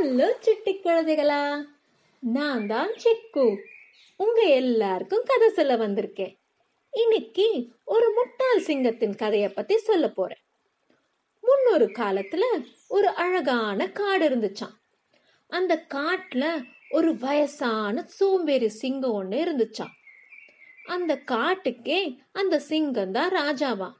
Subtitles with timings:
[0.00, 1.64] Hello city குழந்தைகளா?
[2.18, 3.44] நான் தான் செக்கு.
[4.16, 6.38] உங்க எல்லாருக்கும் கதை சொல்ல வந்திருக்கேன்.
[6.92, 10.40] இன்னைக்கு ஒரு முட்டாள் சிங்கத்தின் கதையை பத்தி சொல்ல போறேன்.
[11.40, 12.40] முன்னொரு காலத்துல
[12.88, 14.74] ஒரு அழகான காடு இருந்துச்சான்
[15.46, 19.94] அந்த காட்டுல ஒரு வயசான சோம்பேறி சிங்கம் ஒன்று இருந்துச்சான்
[20.86, 23.90] அந்த காட்டுக்கே அந்த சிங்கம் தான் ராஜாவா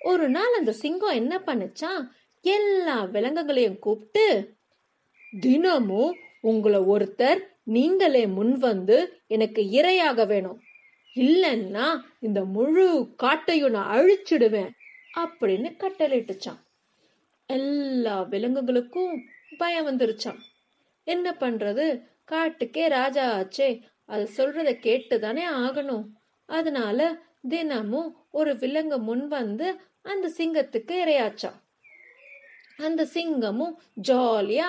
[0.00, 1.92] ஒரு நாள் அந்த சிங்கம் என்ன பண்ணுச்சா
[2.40, 4.56] எல்லா விலங்குகளையும் கூப்பிட்டு
[5.40, 10.60] தினமும் உங்களை ஒருத்தர் நீங்களே முன் வந்து எனக்கு இரையாக வேணும்.
[11.14, 14.70] இல்லைன்னா இந்த முழு காட்டையும் நான் அழிச்சிடுவேன்
[15.18, 16.60] அப்படின்னு கட்டளையிட்டுச்சான்
[17.46, 19.24] எல்லா விலங்குகளுக்கும்
[19.56, 20.38] பயம் வந்துருச்சான்
[21.04, 22.00] என்ன பண்றது?
[22.32, 23.80] காட்டுக்கே ராஜா ஆச்சே.
[24.04, 26.04] அது சொல்றத கேட்டு தானே ஆகணும்.
[26.46, 31.62] அதனால தினமும் ஒரு விலங்கு முன் வந்து அந்த சிங்கத்துக்கு இரையாச்சான்
[32.76, 33.74] அந்த சிங்கமும்
[34.08, 34.68] ஜாலியா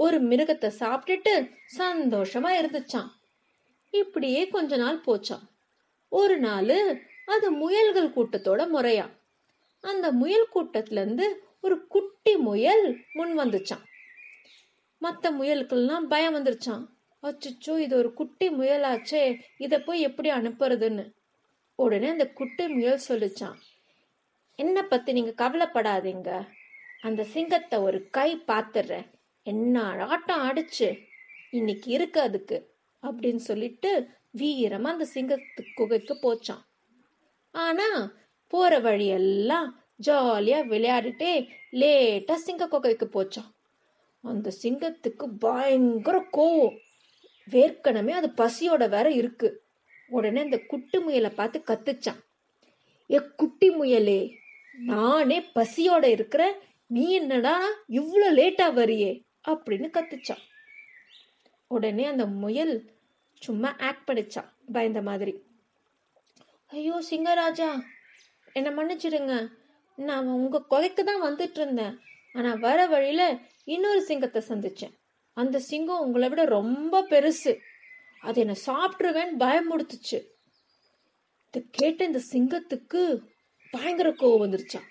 [0.00, 1.34] ஒரு மிருகத்தை சாப்பிட்டுட்டு
[1.78, 3.10] சந்தோஷமா இருந்துச்சான்
[3.92, 5.44] இப்படியே கொஞ்ச நாள் போச்சான்
[6.12, 6.76] ஒரு நாள்
[7.24, 9.06] அது முயல்கள் கூட்டத்தோட முறையா
[9.84, 11.26] அந்த முயல் கூட்டத்திலேருந்து
[11.60, 13.84] ஒரு குட்டி முயல் முன் வந்துச்சான்
[15.02, 16.84] மற்ற முயலுக்கெல்லாம் பயம் வந்துருச்சான்
[17.22, 19.22] அச்சோ இது ஒரு குட்டி முயலாச்சே
[19.56, 21.04] இதை போய் எப்படி அனுப்புறதுன்னு.
[21.78, 23.58] உடனே அந்த குட்டி முயல் சொல்லிச்சான்
[24.58, 26.30] என்னை பற்றி நீங்கள் கவலைப்படாதீங்க.
[27.00, 29.06] அந்த சிங்கத்தை ஒரு கை பார்த்துடுறேன்
[29.42, 31.08] என்ன ஆட்டம் ஆடிச்சு.
[31.50, 36.62] இன்னைக்கு இருக்கு அதுக்கு அப்படின்னு சொல்லிட்டு வீரமா அந்த சிங்கத்து குகைக்கு போச்சான்
[37.50, 38.12] ஆனா
[38.46, 39.68] போற வழியெல்லாம்
[40.06, 43.50] ஜாலியா விளையாடிட்டே லேட்டா சிங்க குகைக்கு போச்சான்
[44.24, 46.76] அந்த சிங்கத்துக்கு பயங்கர கோவம்.
[47.50, 49.62] வேர்க்கனமே அது பசியோட வேற இருக்கு.
[50.08, 52.20] உடனே அந்த குட்டி முயலை பார்த்து கத்துச்சான்
[53.10, 54.20] ஏ குட்டி முயலே
[54.78, 59.22] நானே பசியோட இருக்கிற நீ என்னடா இவ்வளோ லேட்டா வரியே?
[59.48, 60.42] அப்படின்னு கத்துச்சான்.
[61.66, 62.90] உடனே அந்த முயல்
[63.34, 64.48] சும்மா ஆக்ட் பண்ணிச்சான்.
[64.72, 65.44] பயந்த மாதிரி.
[66.66, 67.82] ஐயோ சிங்கராஜா
[68.52, 69.52] என்னை மன்னிச்சிடுங்க.
[69.96, 72.00] நான் உங்க கொலைக்கு தான் வந்துட்டு இருந்தேன்
[72.32, 74.92] ஆனா வர வழியில இன்னொரு சிங்கத்தை சந்திச்சேன்.
[75.32, 77.58] அந்த சிங்கம் உங்களை விட ரொம்ப பெருசு.
[78.20, 80.28] அது என்னை சாப்பிட்டுருவேன்னு பயமுடுத்துச்சு
[81.46, 83.22] இது கேட்ட இந்த சிங்கத்துக்கு
[83.70, 84.88] பயங்கர கோவம் வந்துருச்சான்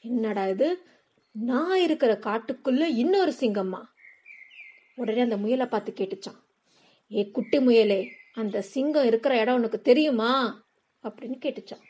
[0.00, 0.89] என்னடா இது?
[1.32, 3.82] நான் இருக்கிற காட்டுக்குள்ள இன்னொரு சிங்கம்மா.
[4.94, 6.40] உடனே அந்த முயலை பார்த்து கேட்டுச்சான்.
[7.14, 10.64] ஏ குட்டி முயலே அந்த சிங்கம் இருக்கிற இடம் உனக்கு தெரியுமா?
[11.02, 11.82] அப்படின்னு கேட்டுச்சான்.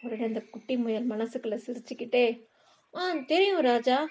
[0.00, 2.46] உடனே அந்த குட்டி முயல் மனசுக்குள்ள சிரிச்சுக்கிட்டே
[2.94, 4.08] ஆ தெரியும் ராஜா.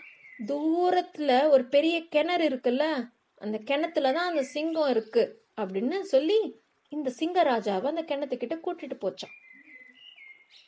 [0.47, 6.59] தூரத்துல ஒரு பெரிய கிணறு இருக்குல்ல அந்த கிணத்துல தான் அந்த சிங்கம் இருக்கு அப்படின்னு சொல்லி
[6.89, 9.33] இந்த சிங்கராஜாவை அந்த கிணத்துக்கிட்ட கூட்டிட்டு போச்சான்.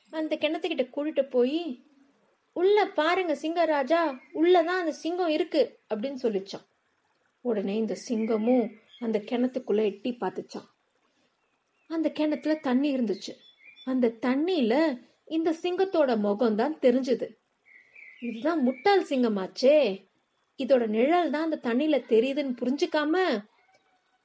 [0.09, 1.83] அந்த கிணத்துக்கிட்ட கூட்டிட்டு போய்
[2.57, 3.99] உள்ள பாருங்க சிங்கராஜா
[4.33, 5.61] உள்ளதான் அந்த சிங்கம் இருக்கு
[5.93, 6.65] அப்படின்னு சொல்லிச்சான்.
[7.41, 8.65] உடனே இந்த சிங்கமும்
[8.99, 10.67] அந்த கிணத்துக்குள்ள எட்டி பார்த்துச்சான்.
[11.87, 13.33] அந்த கிணத்துல தண்ணி இருந்துச்சு.
[13.85, 17.27] அந்த தண்ணியில இந்த சிங்கத்தோட முகம் தான் தெரிஞ்சது.
[18.19, 20.05] இதுதான் முட்டாள் சிங்கமாச்சே.
[20.57, 23.15] இதோட நிழல் தான் அந்த தண்ணியில தெரியுதுன்னு புரிஞ்சுக்காம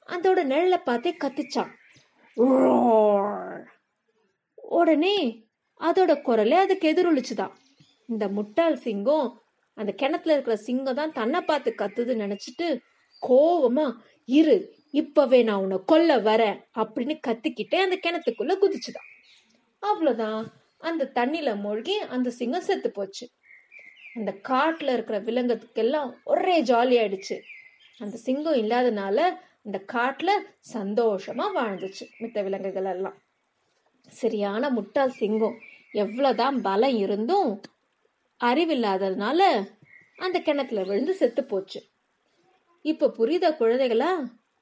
[0.07, 1.71] அதோட நிழலை பார்த்தே கத்திச்சான்.
[4.55, 5.17] உடனே
[5.79, 7.53] அதோட குரலே அதுக்கு எதிரொலிச்சுதான்.
[8.07, 9.41] இந்த முட்டாள் சிங்கம்
[9.73, 12.79] அந்த கிணத்துல இருக்கிற சிங்கம் தான் தன்னை பார்த்து கத்துதுன்னு நினைச்சிட்டு
[13.27, 13.93] கோவமா
[14.25, 19.09] இரு இப்பவே நான் உன்னை கொல்ல வரேன் அப்படின்னு கத்திக்கிட்டே அந்த கிணத்துக்குள்ள குதிச்சுதான்.
[19.81, 20.45] அவ்வளோதான்
[20.77, 23.29] அந்த தண்ணியில மூழ்கி அந்த சிங்கம் செத்து போச்சு.
[24.13, 27.41] அந்த காட்டுல இருக்கிற விலங்குக்கெல்லாம் ஒரே ஜாலி ஆயிடுச்சு.
[27.97, 30.29] அந்த சிங்கம் இல்லாதனால அந்த காட்டுல
[30.73, 33.21] சந்தோஷமா வாழ்ந்துச்சு மித்த விலங்குகள் எல்லாம்.
[34.07, 35.57] சரியான முட்டாள் சிங்கம்.
[35.93, 37.61] எவ்வளோதான் பலம் இருந்தும்
[38.43, 39.41] அறிவில்லாததுனால
[40.17, 41.81] அந்த கிணத்துல விழுந்து செத்து போச்சு.
[42.81, 44.11] இப்ப புரியுத குழந்தைகளா?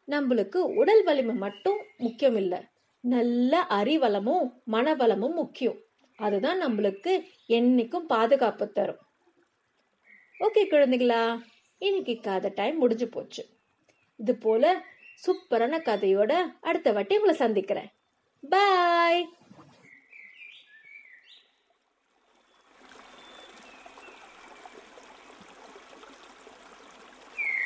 [0.07, 2.59] நம்மளுக்கு உடல் வலிமை மட்டும் முக்கியம் இல்லை
[2.99, 5.79] நல்ல அறிவளமும் மனவளமும் முக்கியம்.
[6.17, 7.13] அதுதான் நம்மளுக்கு
[7.47, 9.01] என்னைக்கும் பாதுகாப்பு தரும்.
[10.39, 11.41] ஓகே குழந்தைகளா
[11.77, 13.45] இன்னைக்கு கதை டைம் முடிஞ்சு போச்சு.
[14.17, 14.83] இது போல
[15.25, 16.31] சூப்பரான கதையோட
[16.61, 17.89] அடுத்த வாட்டி உங்களை சந்திக்கிறேன்.
[18.49, 19.29] பாய்